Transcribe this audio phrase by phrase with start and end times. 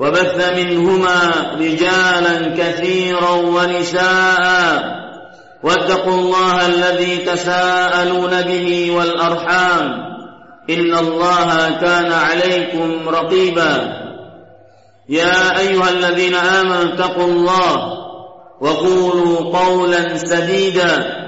[0.00, 1.18] وبث منهما
[1.60, 5.00] رجالا كثيرا ونساء.
[5.62, 9.84] واتقوا الله الذي تساءلون به والأرحام.
[10.70, 13.74] إن الله كان عليكم رقيبا.
[15.08, 17.76] يا أيها الذين آمنوا اتقوا الله
[18.60, 21.20] وقولوا قولا سديدا.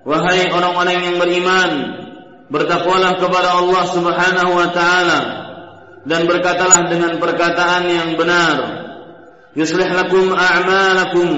[0.00, 1.70] wahai orang-orang yang beriman
[2.48, 5.18] bertakwalah kepada Allah Subhanahu wa taala
[6.08, 8.80] dan berkatalah dengan perkataan yang benar
[9.54, 11.30] yuslih lakum a'malakum.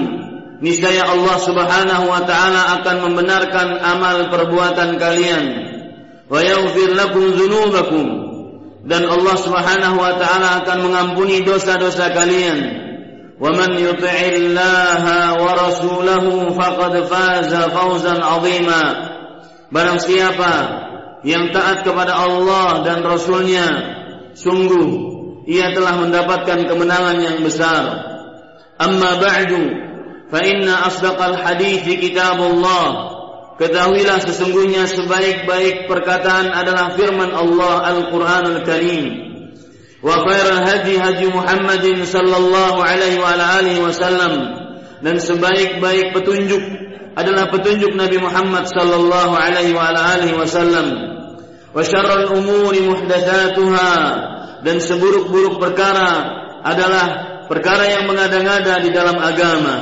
[0.63, 5.43] Niscaya Allah Subhanahu wa taala akan membenarkan amal perbuatan kalian.
[6.31, 8.07] Wa yaghfir lakum dzunubakum
[8.87, 12.59] dan Allah Subhanahu wa taala akan mengampuni dosa-dosa kalian.
[13.35, 18.83] Wa man yuti'illaha wa rasulahu faqad faza fawzan 'azima.
[19.67, 20.53] Barang siapa
[21.27, 23.67] yang taat kepada Allah dan rasulnya
[24.33, 27.83] sungguh ia telah mendapatkan kemenangan yang besar.
[28.79, 29.63] Amma ba'du
[30.31, 33.11] fa inna asdaqal hadits kitabullah.
[33.53, 39.05] Ketahuilah sesungguhnya sebaik-baik perkataan adalah firman Allah Al-Qur'anul Karim.
[40.01, 44.33] Wa khairal hadi hadi Muhammadin sallallahu alaihi wa alihi wasallam.
[45.05, 46.63] Dan sebaik-baik petunjuk
[47.13, 51.12] adalah petunjuk Nabi Muhammad sallallahu alaihi wa alihi wasallam
[51.73, 53.93] wa syarrul umuri muhdatsatuha
[54.61, 57.05] dan seburuk-buruk perkara adalah
[57.49, 59.75] perkara yang mengada-ngada di dalam agama.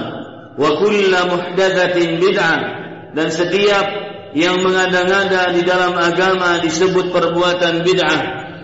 [0.58, 2.60] Wa kullu muhdatsatin bid'ah
[3.14, 3.86] dan setiap
[4.32, 8.22] yang mengada-ngada di dalam agama disebut perbuatan bid'ah.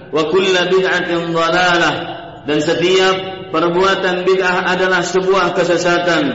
[0.10, 1.96] Wa kullu bid'atin dhalalah
[2.48, 3.16] dan setiap
[3.52, 6.26] perbuatan bid'ah adalah sebuah kesesatan.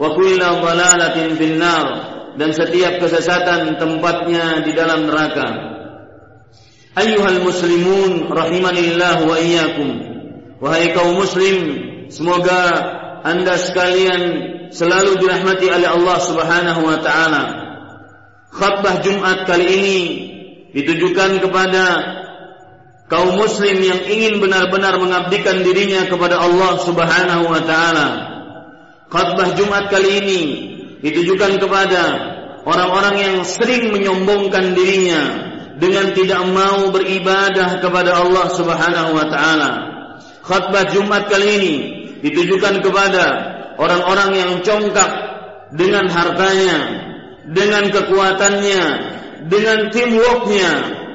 [0.00, 1.86] Wa kullu dhalalatin finnar
[2.34, 5.77] dan setiap kesesatan tempatnya di dalam neraka
[6.98, 9.88] Ayuhal muslimun rahimanillah wa iyyakum.
[10.58, 11.56] Wahai kaum muslim,
[12.10, 12.74] semoga
[13.22, 14.22] anda sekalian
[14.74, 17.42] selalu dirahmati oleh Allah Subhanahu wa taala.
[18.50, 20.00] Khutbah Jumat kali ini
[20.74, 21.84] ditujukan kepada
[23.06, 28.08] kaum muslim yang ingin benar-benar mengabdikan dirinya kepada Allah Subhanahu wa taala.
[29.06, 30.40] Khutbah Jumat kali ini
[31.06, 32.02] ditujukan kepada
[32.66, 39.70] orang-orang yang sering menyombongkan dirinya dengan tidak mau beribadah kepada Allah Subhanahu wa taala.
[40.42, 41.74] Khutbah Jumat kali ini
[42.18, 43.24] ditujukan kepada
[43.78, 45.10] orang-orang yang congkak
[45.70, 46.78] dengan hartanya,
[47.46, 48.84] dengan kekuatannya,
[49.46, 50.70] dengan teamworknya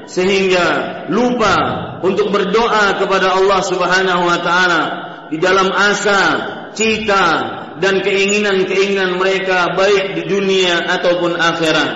[0.08, 0.66] sehingga
[1.12, 1.56] lupa
[2.04, 4.82] untuk berdoa kepada Allah Subhanahu wa taala
[5.28, 6.22] di dalam asa,
[6.72, 7.26] cita
[7.84, 11.92] dan keinginan-keinginan mereka baik di dunia ataupun akhirat.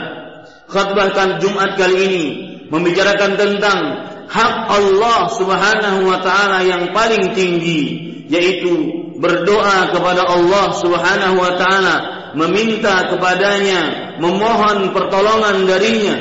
[0.68, 2.26] Khutbah Jumat kali ini
[2.68, 3.80] membicarakan tentang
[4.28, 7.82] hak Allah Subhanahu wa taala yang paling tinggi
[8.28, 8.74] yaitu
[9.18, 11.96] berdoa kepada Allah Subhanahu wa taala
[12.36, 16.18] meminta kepadanya memohon pertolongan darinya.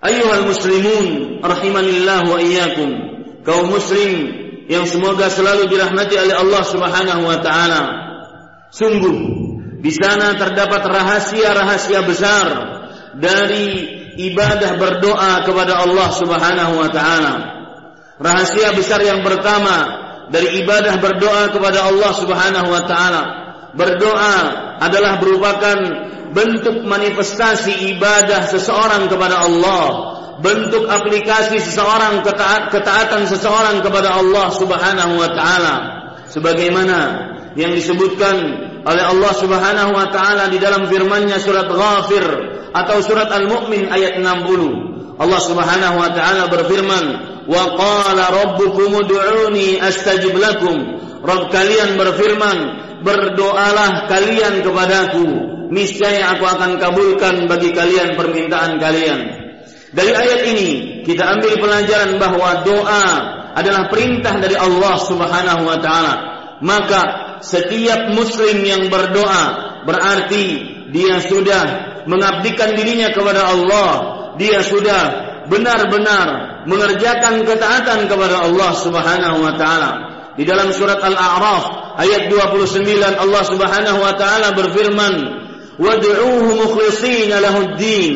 [0.00, 2.90] Ayuhal muslimun rahimanillah wa iyyakum.
[3.42, 4.12] Kaum muslim
[4.66, 7.82] yang semoga selalu dirahmati oleh Allah Subhanahu wa taala.
[8.70, 9.18] Sungguh
[9.82, 12.46] di sana terdapat rahasia-rahasia besar
[13.18, 17.34] dari ibadah berdoa kepada Allah Subhanahu wa taala.
[18.16, 23.22] Rahasia besar yang pertama dari ibadah berdoa kepada Allah Subhanahu wa taala.
[23.76, 24.36] Berdoa
[24.80, 25.76] adalah merupakan
[26.32, 29.84] bentuk manifestasi ibadah seseorang kepada Allah,
[30.40, 35.76] bentuk aplikasi seseorang ketaat, ketaatan seseorang kepada Allah Subhanahu wa taala.
[36.32, 36.98] Sebagaimana
[37.56, 38.36] yang disebutkan
[38.84, 42.24] oleh Allah Subhanahu wa taala di dalam firman-Nya surat Ghafir
[42.84, 45.16] atau surat Al-Mu'min ayat 60.
[45.16, 47.04] Allah Subhanahu wa taala berfirman,
[47.48, 52.58] "Wa qala rabbukum ud'uni astajib lakum." Rabb kalian berfirman,
[53.00, 55.26] "Berdoalah kalian kepadaku,
[55.72, 59.20] niscaya aku akan kabulkan bagi kalian permintaan kalian.
[59.96, 60.70] Dari ayat ini
[61.08, 63.06] kita ambil pelajaran bahwa doa
[63.56, 66.14] adalah perintah dari Allah Subhanahu wa taala.
[66.60, 67.02] Maka
[67.40, 69.44] setiap muslim yang berdoa
[69.88, 70.44] berarti
[70.92, 73.90] dia sudah mengabdikan dirinya kepada Allah.
[74.38, 75.02] Dia sudah
[75.46, 76.26] benar-benar
[76.66, 79.90] mengerjakan ketaatan kepada Allah Subhanahu wa taala.
[80.36, 85.14] Di dalam surat Al-A'raf ayat 29 Allah Subhanahu wa taala berfirman,
[85.80, 88.14] "Wad'uuhu mukhlishina lahud-din."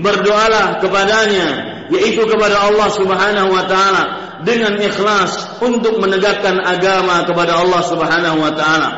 [0.00, 1.48] Berdoalah kepadanya
[1.92, 4.02] yaitu kepada Allah Subhanahu wa taala
[4.46, 8.90] dengan ikhlas untuk menegakkan agama kepada Allah Subhanahu wa taala.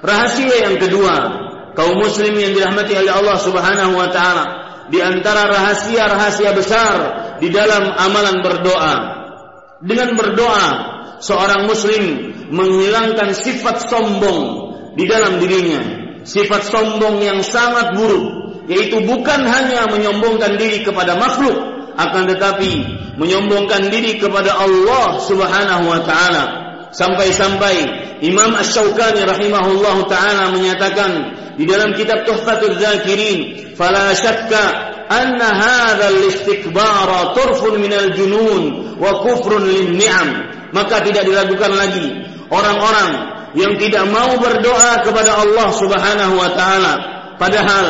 [0.00, 1.14] Rahasia yang kedua,
[1.74, 4.44] kaum muslim yang dirahmati oleh Allah Subhanahu wa taala,
[4.90, 6.96] di antara rahasia-rahasia besar
[7.38, 8.94] di dalam amalan berdoa.
[9.80, 10.66] Dengan berdoa,
[11.20, 12.04] seorang muslim
[12.50, 14.40] menghilangkan sifat sombong
[14.96, 18.26] di dalam dirinya sifat sombong yang sangat buruk
[18.68, 21.56] yaitu bukan hanya menyombongkan diri kepada makhluk
[21.96, 22.72] akan tetapi
[23.18, 26.44] menyombongkan diri kepada Allah Subhanahu wa taala
[26.90, 27.74] sampai-sampai
[28.24, 31.10] Imam Asy-Syaukani rahimahullah taala menyatakan
[31.60, 34.64] di dalam kitab Tuhfatul Zakirin fala syakka
[35.12, 40.28] anna hadha al-istikbara turfun min al-junun wa kufrun lin-ni'am
[40.72, 42.08] maka tidak diragukan lagi
[42.48, 43.10] orang-orang
[43.52, 46.94] yang tidak mau berdoa kepada Allah Subhanahu wa taala.
[47.34, 47.86] Padahal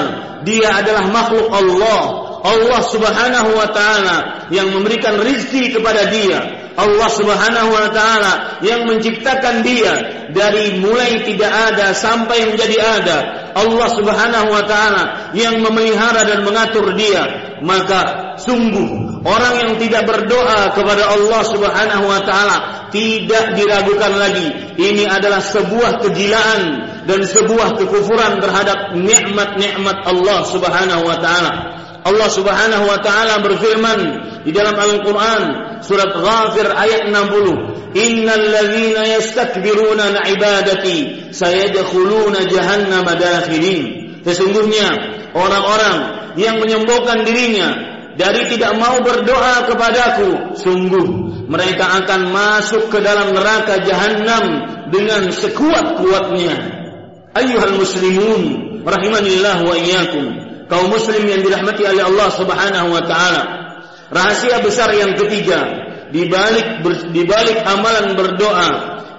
[0.46, 6.40] dia adalah makhluk Allah Allah Subhanahu wa taala yang memberikan rezeki kepada dia.
[6.72, 9.92] Allah Subhanahu wa taala yang menciptakan dia
[10.32, 13.18] dari mulai tidak ada sampai menjadi ada.
[13.52, 17.52] Allah Subhanahu wa taala yang memelihara dan mengatur dia.
[17.60, 22.56] Maka sungguh orang yang tidak berdoa kepada Allah Subhanahu wa taala
[22.88, 24.48] tidak diragukan lagi.
[24.80, 31.52] Ini adalah sebuah kegilaan dan sebuah kekufuran terhadap nikmat-nikmat Allah Subhanahu wa taala
[32.00, 34.00] Allah Subhanahu wa taala berfirman
[34.44, 35.42] di dalam Al-Qur'an
[35.84, 43.80] surat Ghafir ayat 60 Innal ladzina yastakbiruna an ibadati sayadkhuluna jahannam dakhirin
[44.22, 44.88] Sesungguhnya
[45.34, 45.96] orang-orang
[46.38, 47.68] yang menyombongkan dirinya
[48.14, 51.08] dari tidak mau berdoa kepadaku sungguh
[51.50, 54.44] mereka akan masuk ke dalam neraka jahanam
[54.92, 56.54] dengan sekuat-kuatnya.
[57.34, 58.42] Ayyuhal muslimun
[58.86, 63.42] rahimanillah wa iyyakum kaum muslim yang dirahmati oleh Allah Subhanahu wa taala.
[64.10, 68.70] Rahasia besar yang ketiga di balik di balik amalan berdoa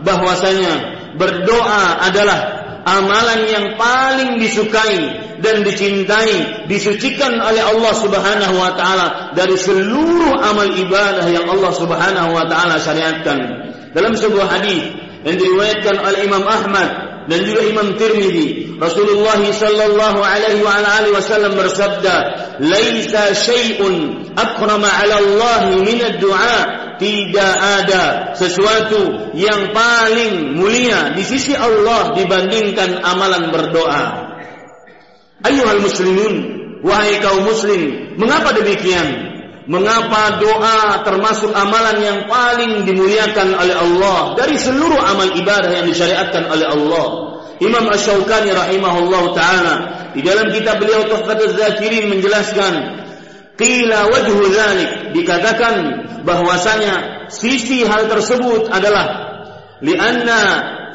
[0.04, 0.74] bahwasanya
[1.16, 2.40] berdoa adalah
[2.88, 10.70] amalan yang paling disukai dan dicintai, disucikan oleh Allah Subhanahu wa taala dari seluruh amal
[10.70, 13.40] ibadah yang Allah Subhanahu wa taala syariatkan.
[13.92, 14.88] Dalam sebuah hadis
[15.28, 21.54] yang diriwayatkan oleh Imam Ahmad dan juga Imam Tirmizi Rasulullah sallallahu alaihi wa alihi wasallam
[21.54, 22.16] bersabda
[22.58, 26.60] laisa syai'un akrama 'ala Allah min ad-du'a.
[27.02, 34.06] Tidak ada sesuatu yang paling mulia di sisi Allah dibandingkan amalan berdoa.
[35.42, 36.34] Ayyuhal muslimun
[36.86, 39.31] wahai kaum muslim mengapa demikian
[39.72, 46.44] Mengapa doa termasuk amalan yang paling dimuliakan oleh Allah dari seluruh amal ibadah yang disyariatkan
[46.52, 47.08] oleh Allah?
[47.64, 49.76] Imam Ash-Shawqani rahimahullah ta'ala
[50.12, 53.00] di dalam kitab beliau Tuhfatul Zakirin menjelaskan
[53.56, 55.76] Qila wajhu zalik dikatakan
[56.28, 59.06] bahwasanya sisi hal tersebut adalah
[59.80, 60.42] lianna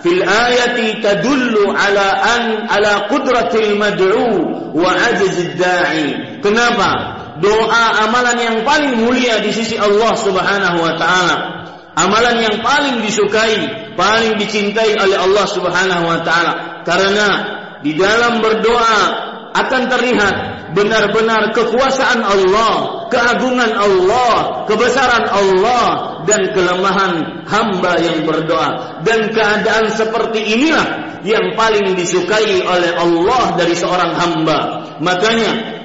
[0.04, 4.28] fil ayati tadullu ala an ala qudratil mad'u
[4.76, 11.36] wa ajz ad-da'i kenapa doa amalan yang paling mulia di sisi Allah Subhanahu wa taala.
[11.96, 17.28] Amalan yang paling disukai, paling dicintai oleh Allah Subhanahu wa taala karena
[17.80, 19.00] di dalam berdoa
[19.56, 20.34] akan terlihat
[20.76, 30.44] benar-benar kekuasaan Allah, keagungan Allah, kebesaran Allah dan kelemahan hamba yang berdoa dan keadaan seperti
[30.44, 34.58] inilah yang paling disukai oleh Allah dari seorang hamba.
[35.00, 35.75] Makanya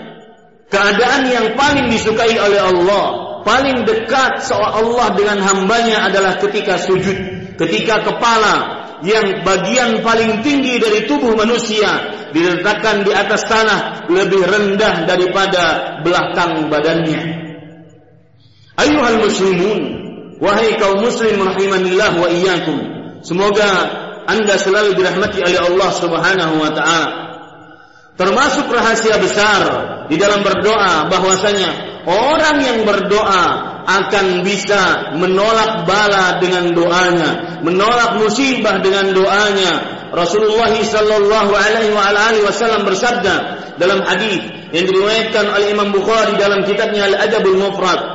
[0.72, 3.08] Keadaan yang paling disukai oleh Allah,
[3.44, 7.18] paling dekat soal Allah dengan hambanya adalah ketika sujud,
[7.60, 15.04] ketika kepala yang bagian paling tinggi dari tubuh manusia diletakkan di atas tanah lebih rendah
[15.04, 17.22] daripada belakang badannya.
[18.80, 19.82] Ayuhal muslimun,
[20.40, 22.78] wahai kaum muslim rahimanillah wa iyyakum.
[23.22, 23.70] Semoga
[24.24, 27.31] anda selalu dirahmati oleh Allah Subhanahu wa taala.
[28.22, 29.62] Termasuk rahasia besar
[30.06, 33.46] di dalam berdoa bahwasanya orang yang berdoa
[33.82, 40.06] akan bisa menolak bala dengan doanya, menolak musibah dengan doanya.
[40.14, 43.36] Rasulullah sallallahu alaihi wasallam bersabda
[43.82, 48.06] dalam hadis yang diriwayatkan oleh Imam Bukhari dalam kitabnya Al-Adabul Mufrad,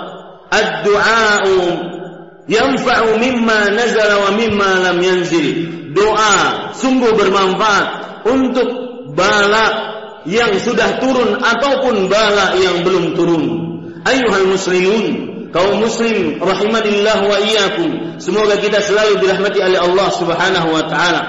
[0.55, 1.57] "Ad-du'a'u
[2.47, 5.47] yanfa'u mimma nazala wa mimma lam yanzil."
[5.99, 8.69] Doa sungguh bermanfaat untuk
[9.17, 9.96] bala
[10.27, 13.45] yang sudah turun ataupun bala yang belum turun.
[14.03, 15.05] Ayuhal muslimun,
[15.55, 18.19] kaum muslim rahimanillah wa iyyakum.
[18.19, 21.23] Semoga kita selalu dirahmati oleh Allah Subhanahu wa taala.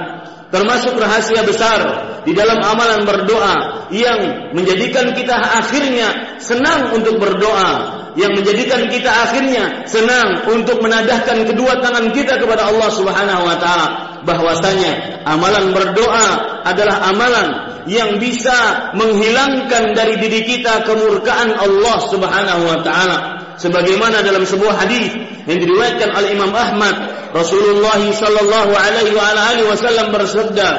[0.47, 1.79] Termasuk rahasia besar
[2.23, 9.85] di dalam amalan berdoa yang menjadikan kita akhirnya senang untuk berdoa yang menjadikan kita akhirnya
[9.85, 13.87] senang untuk menadahkan kedua tangan kita kepada Allah Subhanahu wa taala
[14.25, 16.27] bahwasanya amalan berdoa
[16.65, 17.47] adalah amalan
[17.87, 23.17] yang bisa menghilangkan dari diri kita kemurkaan Allah Subhanahu wa taala.
[23.57, 25.09] Sebagaimana dalam sebuah hadis
[25.49, 26.93] yang diriwayatkan oleh Imam Ahmad
[27.33, 30.69] Rasulullah sallallahu alaihi wasallam bersabda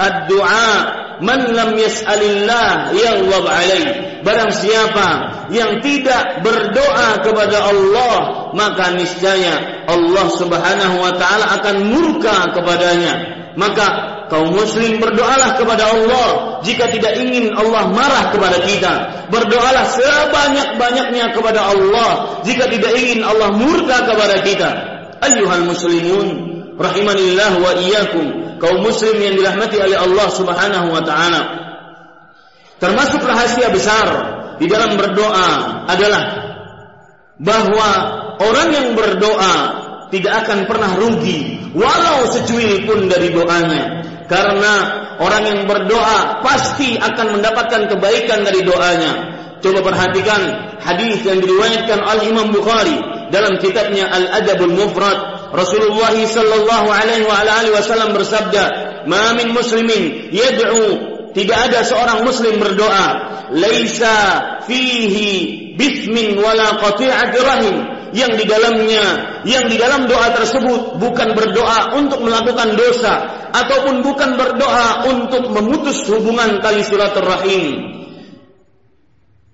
[0.00, 0.72] ad-du'a
[1.20, 3.86] man lam yas'alillah yaghdab alaih.
[4.22, 5.08] Barang siapa
[5.50, 13.86] yang tidak berdoa kepada Allah maka niscaya Allah Subhanahu wa taala akan murka kepadanya maka
[14.32, 16.28] kaum muslim berdoalah kepada Allah
[16.64, 18.92] jika tidak ingin Allah marah kepada kita.
[19.28, 24.70] Berdoalah sebanyak-banyaknya kepada Allah jika tidak ingin Allah murka kepada kita.
[25.20, 26.26] Ayyuhal muslimun
[26.80, 28.26] rahimanillah wa iyyakum.
[28.56, 31.42] Kaum muslim yang dirahmati oleh Allah Subhanahu wa taala.
[32.78, 34.06] Termasuk rahasia besar
[34.58, 35.50] di dalam berdoa
[35.90, 36.22] adalah
[37.42, 37.90] bahwa
[38.38, 39.81] orang yang berdoa
[40.12, 44.72] tidak akan pernah rugi walau secuil pun dari doanya karena
[45.20, 49.12] orang yang berdoa pasti akan mendapatkan kebaikan dari doanya.
[49.62, 50.40] Coba perhatikan
[50.82, 52.96] hadis yang diriwayatkan oleh Imam Bukhari
[53.30, 55.52] dalam kitabnya Al-Adabul Mufrad.
[55.54, 58.64] Rasulullah sallallahu alaihi wasallam bersabda,
[59.06, 63.06] "Ma min muslimin yad'u tidak ada seorang muslim berdoa
[63.52, 64.16] laisa
[64.64, 65.30] fihi
[65.76, 67.76] bismin wala qati'ati rahim
[68.12, 69.04] yang di dalamnya
[69.48, 73.14] yang di dalam doa tersebut bukan berdoa untuk melakukan dosa
[73.52, 78.00] ataupun bukan berdoa untuk memutus hubungan tali silaturahim.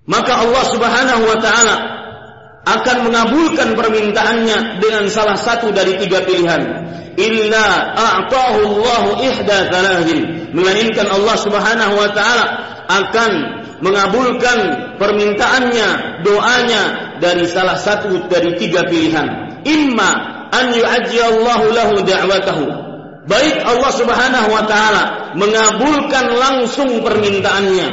[0.09, 1.77] Maka Allah Subhanahu wa taala
[2.69, 6.63] akan mengabulkan permintaannya dengan salah satu dari tiga pilihan.
[7.19, 12.47] Illa a'tahu Allah ihda thalathin melainkan Allah Subhanahu wa taala
[12.89, 13.31] akan
[13.79, 14.59] mengabulkan
[14.99, 16.83] permintaannya, doanya
[17.19, 19.61] dari salah satu dari tiga pilihan.
[19.67, 20.11] Imma
[20.51, 22.65] an yu'ajjilallahu lahu da'watahu.
[23.29, 25.03] Baik Allah Subhanahu wa taala
[25.37, 27.89] mengabulkan langsung permintaannya.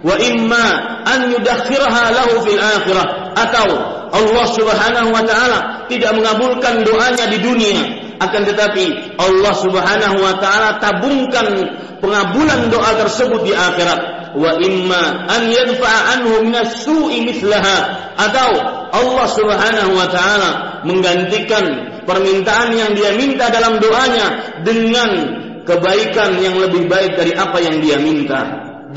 [0.00, 0.66] Wa imma
[1.04, 3.68] an yudakhirha lahu fil akhirah atau
[4.08, 10.82] Allah Subhanahu wa taala tidak mengabulkan doanya di dunia akan tetapi Allah Subhanahu wa taala
[10.82, 11.46] tabungkan
[12.02, 18.50] pengabulan doa tersebut di akhirat wa imma an yadfa'a anhu min as-su'i mithlaha atau
[18.88, 20.50] Allah Subhanahu wa taala
[20.84, 21.64] menggantikan
[22.08, 25.10] permintaan yang dia minta dalam doanya dengan
[25.68, 28.40] kebaikan yang lebih baik dari apa yang dia minta.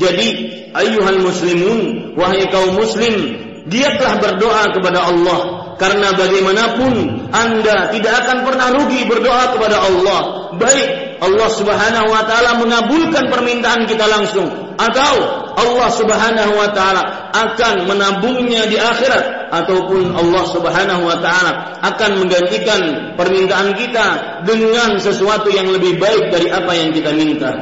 [0.00, 0.28] Jadi,
[0.72, 3.36] ayuhal muslimun, wahai kaum muslim,
[3.68, 5.40] dia telah berdoa kepada Allah
[5.76, 6.92] karena bagaimanapun
[7.28, 10.20] anda tidak akan pernah rugi berdoa kepada Allah.
[10.56, 15.14] Baik Allah Subhanahu wa taala mengabulkan permintaan kita langsung atau
[15.54, 23.14] Allah Subhanahu wa taala akan menabungnya di akhirat ataupun Allah Subhanahu wa taala akan menggantikan
[23.14, 24.06] permintaan kita
[24.42, 27.54] dengan sesuatu yang lebih baik dari apa yang kita minta.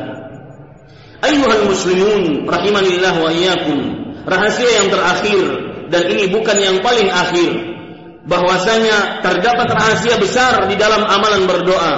[1.20, 3.78] Ayuhal muslimun rahimanillah wa iyyakum.
[4.24, 5.40] Rahasia yang terakhir
[5.92, 7.50] dan ini bukan yang paling akhir
[8.24, 11.94] bahwasanya terdapat rahasia besar di dalam amalan berdoa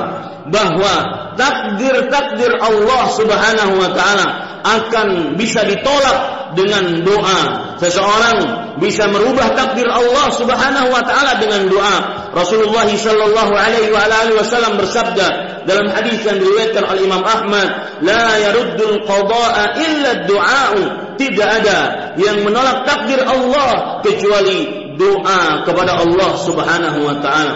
[0.50, 0.94] bahwa
[1.38, 4.26] takdir-takdir Allah Subhanahu wa taala
[4.62, 7.42] akan bisa ditolak dengan doa.
[7.80, 8.36] Seseorang
[8.78, 11.96] bisa merubah takdir Allah Subhanahu wa taala dengan doa.
[12.32, 13.92] Rasulullah sallallahu alaihi
[14.36, 20.64] wasallam bersabda dalam hadis yang diriwayatkan oleh Imam Ahmad, "La yaruddul qada'a illa ad-du'a."
[21.12, 21.78] Tidak ada
[22.18, 27.54] yang menolak takdir Allah kecuali doa kepada Allah Subhanahu wa taala.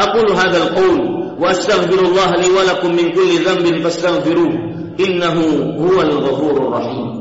[0.00, 4.54] Aku hadzal qaul واستغفر الله لي ولكم من كل ذنب فاستغفروه.
[5.00, 5.36] إنه
[5.86, 7.20] هو الغفور الرحيم.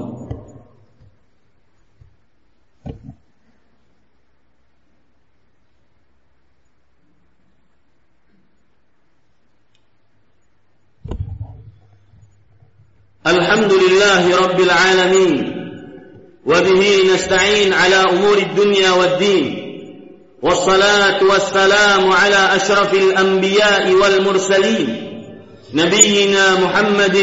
[13.27, 15.55] الحمد لله رب العالمين.
[16.45, 19.58] وبه نستعين على أمور الدنيا والدين.
[20.41, 24.87] والصلاة والسلام على أشرف الأنبياء والمرسلين
[25.73, 27.17] نبينا محمد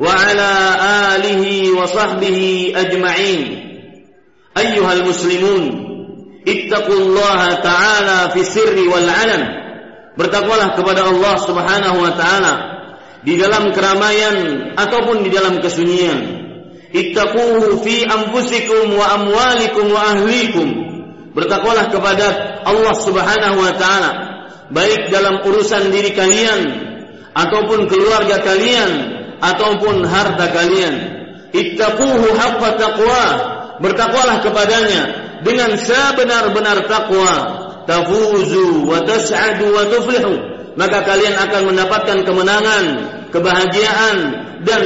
[0.00, 0.50] وعلى
[1.14, 3.40] آله وصحبه أجمعين
[4.58, 5.88] أيها المسلمون
[6.48, 9.62] اتقوا الله تعالى في السر والعلن
[10.12, 12.54] bertakwalah kepada Allah Subhanahu wa taala
[13.24, 14.36] di dalam keramaian
[14.76, 16.20] ataupun di dalam kesunyian
[16.92, 20.68] ittaquhu fi anfusikum wa amwalikum wa ahlikum
[21.32, 22.26] bertakwalah kepada
[22.64, 24.10] Allah Subhanahu wa taala
[24.72, 26.60] baik dalam urusan diri kalian
[27.32, 28.90] ataupun keluarga kalian
[29.40, 30.94] ataupun harta kalian.
[31.52, 33.24] Ittaquhu haqqa taqwa
[33.84, 35.02] bertakwalah kepadanya
[35.44, 37.34] dengan sebenar-benar takwa
[37.84, 40.32] tafuzu wa tas'adu wa tuflihu.
[40.72, 42.84] Maka kalian akan mendapatkan kemenangan
[43.28, 44.16] kebahagiaan
[44.64, 44.82] dan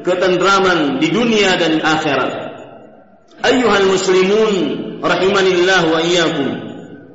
[0.00, 2.32] ketentraman di dunia dan akhirat.
[3.44, 4.54] Ayyuhal muslimun
[5.08, 6.48] rahimanillah wa iyyakum.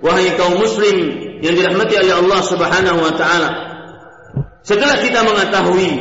[0.02, 0.98] Wahai kaum muslim
[1.46, 3.50] yang dirahmati oleh Allah Subhanahu wa taala.
[4.62, 5.92] Setelah kita mengetahui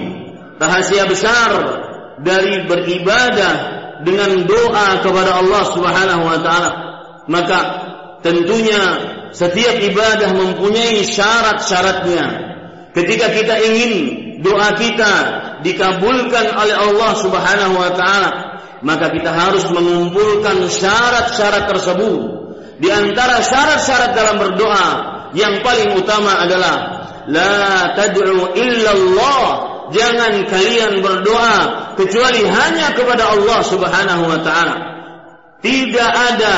[0.61, 1.51] rahasia besar
[2.21, 3.55] dari beribadah
[4.05, 6.71] dengan doa kepada Allah Subhanahu wa taala
[7.29, 7.59] maka
[8.27, 8.81] tentunya
[9.31, 12.27] setiap ibadah mempunyai syarat-syaratnya.
[12.91, 13.93] Ketika kita ingin
[14.43, 15.13] doa kita
[15.61, 18.31] dikabulkan oleh Allah Subhanahu wa taala
[18.81, 22.21] maka kita harus mengumpulkan syarat-syarat tersebut.
[22.81, 24.89] Di antara syarat-syarat dalam berdoa
[25.37, 26.77] yang paling utama adalah
[27.29, 29.45] la tad'u illa Allah
[29.93, 31.59] jangan kalian berdoa
[32.01, 34.77] kecuali hanya kepada Allah Subhanahu wa taala.
[35.61, 36.55] Tidak ada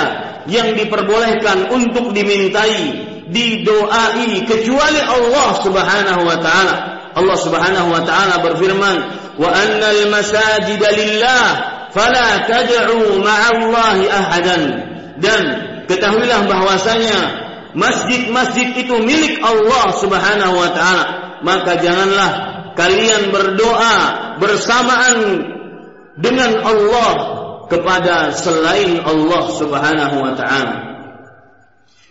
[0.47, 6.77] yang diperbolehkan untuk dimintai didoai kecuali Allah Subhanahu wa taala.
[7.12, 8.97] Allah Subhanahu wa taala berfirman,
[9.37, 11.47] "Wa annal masajida lillah
[11.92, 14.62] fala tad'u ma'allahi ahadan."
[15.21, 15.42] Dan
[15.87, 17.19] ketahuilah bahwasanya
[17.76, 21.04] masjid-masjid itu milik Allah Subhanahu wa taala.
[21.42, 22.31] Maka janganlah
[22.78, 23.96] kalian berdoa
[24.40, 25.18] bersamaan
[26.16, 27.12] dengan Allah
[27.68, 30.75] kepada selain Allah Subhanahu wa taala.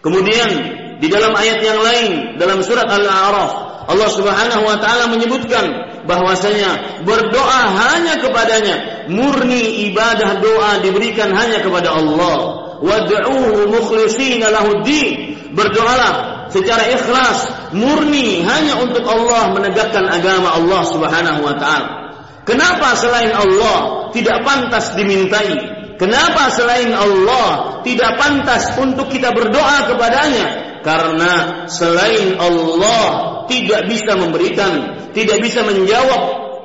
[0.01, 0.49] Kemudian
[0.97, 2.09] di dalam ayat yang lain
[2.41, 5.65] dalam surat Al-A'raf Allah Subhanahu wa taala menyebutkan
[6.07, 12.37] bahwasanya berdoa hanya kepadanya murni ibadah doa diberikan hanya kepada Allah
[12.81, 21.55] wad'uhu mukhlishina lahuddin berdoalah secara ikhlas murni hanya untuk Allah menegakkan agama Allah Subhanahu wa
[21.59, 22.01] taala
[22.41, 25.79] Kenapa selain Allah tidak pantas dimintai?
[26.01, 30.45] Kenapa selain Allah tidak pantas untuk kita berdoa kepadanya?
[30.81, 34.71] Karena selain Allah tidak bisa memberikan,
[35.11, 36.21] tidak bisa menjawab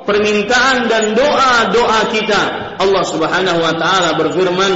[0.07, 2.41] permintaan dan doa-doa kita.
[2.79, 4.73] Allah Subhanahu wa taala berfirman,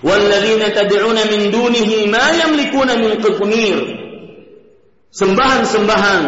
[0.00, 3.78] "Walladzina tad'una min dunihi ma yamlikuna min qitmir."
[5.12, 6.22] Sembahan-sembahan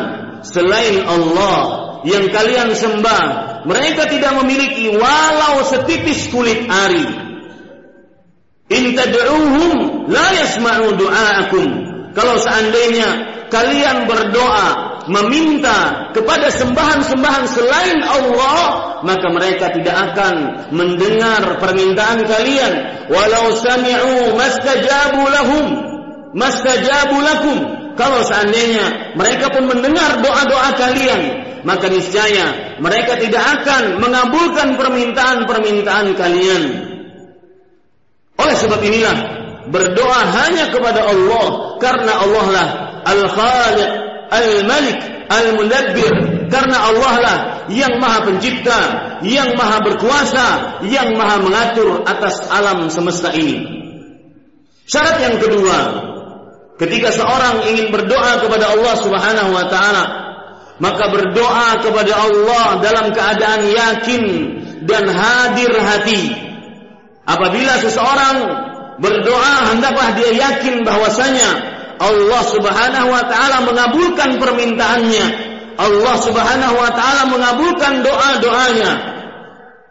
[0.44, 1.60] selain Allah
[2.04, 3.24] yang kalian sembah
[3.68, 7.04] mereka tidak memiliki walau setipis kulit ari
[8.72, 11.66] in tad'uuhum la yasma'u du'aakum
[12.16, 20.34] kalau seandainya kalian berdoa meminta kepada sembahan-sembahan selain Allah maka mereka tidak akan
[20.70, 22.72] mendengar permintaan kalian
[23.10, 25.66] walau sami'u mastajabu lahum
[26.32, 27.58] mastajabu lakum
[27.98, 31.22] kalau seandainya mereka pun mendengar doa-doa kalian
[31.64, 36.62] maka niscaya mereka tidak akan mengabulkan permintaan-permintaan kalian.
[38.40, 39.16] Oleh sebab inilah
[39.68, 42.68] berdoa hanya kepada Allah karena Allah lah
[43.10, 43.90] Al-Khaliq,
[44.30, 46.12] Al-Malik, Al-Mudabbir
[46.50, 47.38] karena Allah lah
[47.70, 48.80] yang Maha Pencipta,
[49.22, 50.48] yang Maha Berkuasa,
[50.90, 53.62] yang Maha mengatur atas alam semesta ini.
[54.90, 55.78] Syarat yang kedua,
[56.82, 60.04] ketika seorang ingin berdoa kepada Allah Subhanahu wa taala,
[60.82, 64.24] maka berdoa kepada Allah dalam keadaan yakin
[64.88, 66.34] dan hadir hati.
[67.22, 68.36] Apabila seseorang
[68.98, 75.26] berdoa hendaklah dia yakin bahwasanya Allah Subhanahu wa taala mengabulkan permintaannya.
[75.76, 78.92] Allah Subhanahu wa taala mengabulkan doa-doanya.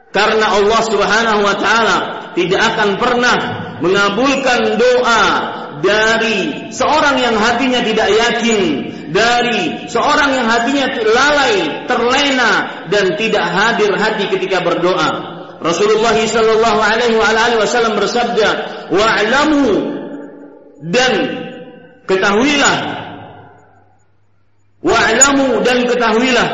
[0.10, 1.98] Karena Allah Subhanahu wa taala
[2.34, 3.38] tidak akan pernah
[3.78, 5.24] mengabulkan doa
[5.86, 12.52] dari seorang yang hatinya tidak yakin dari seorang yang hatinya lalai, terlena
[12.94, 15.38] dan tidak hadir hati ketika berdoa.
[15.60, 17.18] Rasulullah sallallahu alaihi
[17.60, 18.50] wasallam bersabda,
[18.94, 19.68] "Wa'lamu
[20.88, 21.14] dan
[22.10, 22.76] ketahuilah
[24.82, 26.48] wa'lamu dan ketahuilah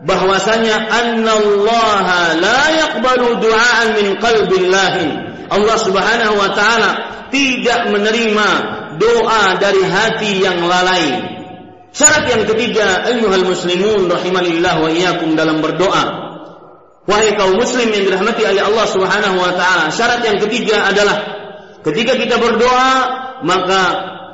[0.00, 6.90] bahwasanya annallaha la yaqbalu du'aan min qalbillahi." Allah Subhanahu wa taala
[7.28, 8.48] tidak menerima
[8.96, 11.30] doa dari hati yang lalai
[11.90, 16.30] Syarat yang ketiga, ayyuhal muslimun rahimanillah wa iyyakum dalam berdoa.
[17.10, 21.18] Wahai kaum muslim yang dirahmati oleh Allah Subhanahu wa taala, syarat yang ketiga adalah
[21.82, 22.92] ketika kita berdoa,
[23.42, 23.82] maka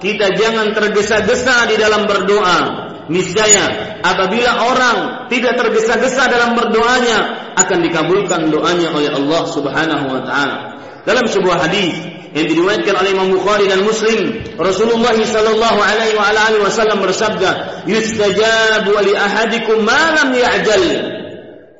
[0.02, 2.84] kita jangan tergesa-gesa di dalam berdoa.
[3.06, 10.58] Niscaya apabila orang tidak tergesa-gesa dalam berdoanya, akan dikabulkan doanya oleh Allah Subhanahu wa taala.
[11.06, 11.94] Dalam sebuah hadis
[12.34, 19.86] yang diriwayatkan oleh Imam Bukhari dan Muslim Rasulullah sallallahu alaihi wasallam bersabda yustajabu li ahadikum
[19.86, 20.84] ma lam ya'jal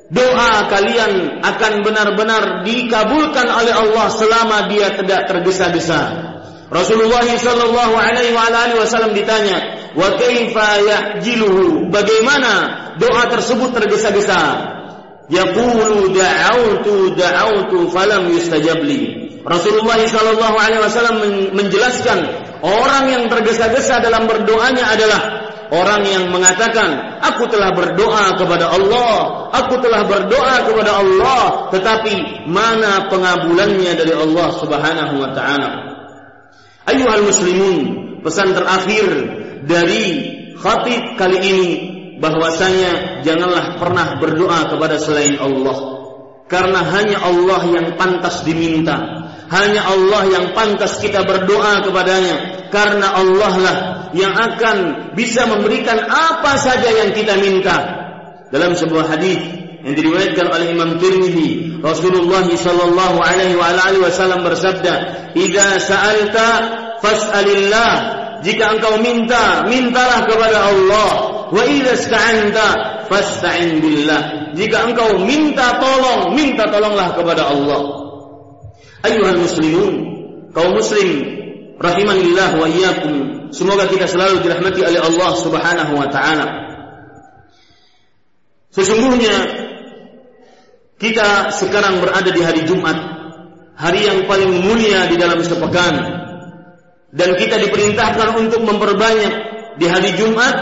[0.07, 6.01] doa kalian akan benar-benar dikabulkan oleh Allah selama dia tidak tergesa-gesa
[6.67, 9.57] Rasulullah sallallahu alaihi wa alihi wasallam ditanya
[9.95, 11.87] wa kaifa ya'jiluhu?
[11.87, 12.53] Bagaimana
[12.99, 14.75] doa tersebut tergesa-gesa?
[15.31, 19.27] Yaqulu da'autu da'autu falam yustajab li.
[19.47, 21.17] Rasulullah sallallahu alaihi wasallam
[21.55, 22.19] menjelaskan
[22.59, 25.21] orang yang tergesa-gesa dalam berdoanya adalah
[25.71, 33.07] orang yang mengatakan aku telah berdoa kepada Allah, aku telah berdoa kepada Allah, tetapi mana
[33.07, 35.86] pengabulannya dari Allah Subhanahu wa taala.
[36.87, 37.77] Ayuhal muslimun,
[38.23, 39.07] pesan terakhir
[39.67, 40.05] dari
[40.55, 41.69] khatib kali ini
[42.23, 45.99] bahwasanya janganlah pernah berdoa kepada selain Allah.
[46.47, 49.27] Karena hanya Allah yang pantas diminta.
[49.51, 52.67] Hanya Allah yang pantas kita berdoa kepadanya.
[52.71, 53.77] Karena Allah lah
[54.15, 54.77] yang akan
[55.11, 57.77] bisa memberikan apa saja yang kita minta.
[58.47, 64.93] Dalam sebuah hadis yang diriwayatkan oleh Imam Tirmizi Rasulullah sallallahu alaihi wa alihi wasallam bersabda
[65.31, 66.47] "Idza sa'alta
[66.99, 67.91] fas'alillah"
[68.43, 71.11] jika engkau minta mintalah kepada Allah
[71.47, 72.67] wa idza ista'anta
[73.07, 78.07] fasta'in billah jika engkau minta tolong minta tolonglah kepada Allah
[79.05, 79.93] Ayuhal muslimun,
[80.51, 81.09] kaum muslim
[81.77, 83.15] rahimanillah wa iyyakum.
[83.53, 86.47] Semoga kita selalu dirahmati oleh Allah Subhanahu wa taala.
[88.73, 89.66] Sesungguhnya
[90.97, 92.97] kita sekarang berada di hari Jumat,
[93.77, 95.93] hari yang paling mulia di dalam sepekan.
[97.13, 99.33] Dan kita diperintahkan untuk memperbanyak
[99.77, 100.53] di hari Jumat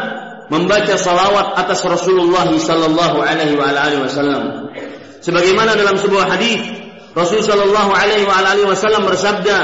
[0.51, 3.57] membaca salawat atas Rasulullah sallallahu alaihi
[4.03, 4.69] wasallam.
[5.23, 6.61] Sebagaimana dalam sebuah hadis
[7.15, 9.57] Rasul sallallahu alaihi wasallam bersabda,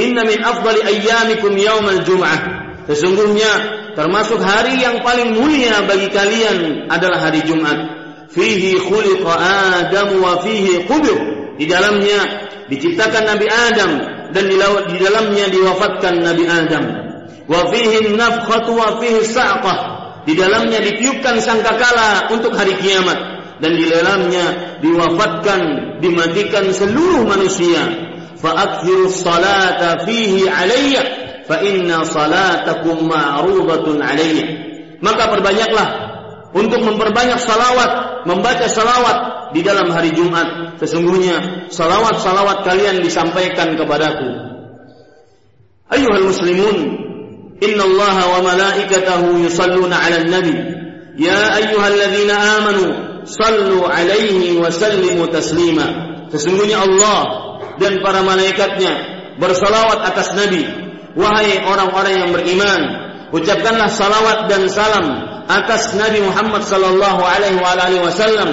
[0.00, 3.52] "Inna min afdali ayyamikum yaumal jum'ah." Sesungguhnya
[3.92, 8.05] termasuk hari yang paling mulia bagi kalian adalah hari Jumat.
[8.30, 9.32] Fihi khuliqa
[9.82, 11.18] Adam wa fihi qubur.
[11.56, 13.90] Di dalamnya diciptakan Nabi Adam
[14.34, 14.44] dan
[14.90, 16.84] di dalamnya diwafatkan Nabi Adam.
[17.46, 19.78] Wa fihi nafkhatu wa fihi sa'qah.
[20.26, 25.60] Di dalamnya ditiupkan sangkakala untuk hari kiamat dan di dalamnya diwafatkan
[26.04, 27.88] dimatikan seluruh manusia
[28.36, 31.02] fa akthiru salata fihi alayya
[31.48, 34.46] fa inna salatakum ma'rudatun alayya
[35.00, 36.05] maka perbanyaklah
[36.56, 44.56] untuk memperbanyak salawat membaca salawat di dalam hari Jumat sesungguhnya salawat-salawat kalian disampaikan kepadaku
[45.92, 46.76] ayuhal muslimun
[47.60, 50.56] inna allaha wa malaikatahu yusalluna 'alan nabi
[51.20, 55.86] ya ayyuhalladzina amanu sallu alaihi wa sallimu taslima.
[56.30, 57.20] Sesungguhnya Allah
[57.82, 58.92] dan para malaikatnya
[59.42, 60.64] bersalawat atas Nabi.
[61.16, 62.80] Wahai orang-orang yang beriman,
[63.32, 65.06] ucapkanlah salawat dan salam
[65.46, 68.48] atas Nabi Muhammad sallallahu alaihi wa alihi wasallam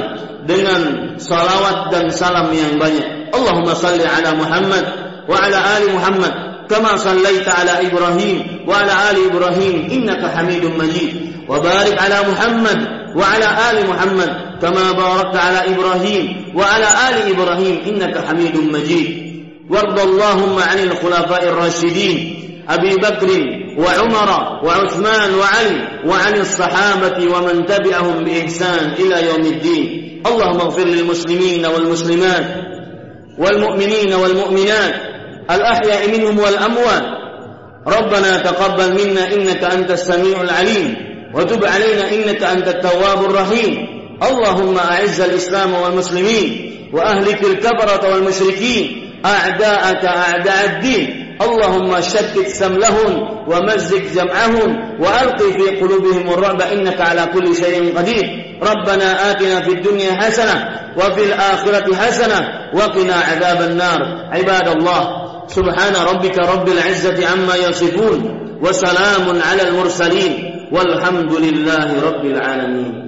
[0.45, 0.81] dengan
[1.17, 3.33] salawat dan salam yang banyak.
[3.33, 4.83] Allahumma salli ala Muhammad
[5.25, 6.33] wa ala ali Muhammad
[6.69, 11.45] kama sallaita ala Ibrahim wa ala ali Ibrahim innaka Hamidum Majid.
[11.49, 12.79] Wa barik ala Muhammad
[13.13, 19.33] wa ala ali Muhammad كما باركت على إبراهيم وعلى آل إبراهيم إنك حميد مجيد
[19.69, 22.17] وارض اللهم عن الخلفاء الراشدين
[22.69, 23.29] أبي بكر
[23.77, 24.29] وعمر
[24.63, 30.03] وعثمان وعلي وعن الصحابة ومن تبعهم بإحسان إلى يوم الدين.
[30.27, 32.45] اللهم اغفر للمسلمين والمسلمات
[33.37, 34.93] والمؤمنين والمؤمنات
[35.51, 37.03] الأحياء منهم والأموات.
[37.87, 40.95] ربنا تقبل منا إنك أنت السميع العليم
[41.33, 43.87] وتب علينا إنك أنت التواب الرحيم.
[44.23, 49.09] اللهم أعز الإسلام والمسلمين وأهلك الكفرة والمشركين.
[49.25, 51.22] أعداءك أعداء الدين.
[51.41, 53.11] اللهم شتت سملهم
[53.47, 54.69] ومزق جمعهم
[54.99, 58.25] وألق في قلوبهم الرعب إنك على كل شيء قدير.
[58.61, 62.39] ربنا آتنا في الدنيا حسنة وفي الآخرة حسنة
[62.73, 63.99] وقنا عذاب النار.
[64.31, 65.01] عباد الله
[65.47, 68.19] سبحان ربك رب العزة عما يصفون
[68.61, 70.33] وسلام على المرسلين
[70.71, 73.02] والحمد لله رب العالمين.